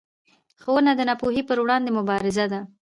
[0.61, 2.59] ښوونه د ناپوهۍ پر وړاندې مبارزه ده